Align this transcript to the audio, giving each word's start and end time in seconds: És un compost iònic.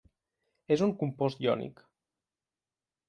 És 0.75 0.83
un 0.87 0.95
compost 1.03 1.45
iònic. 1.47 1.85